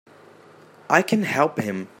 [0.89, 1.89] I can help him!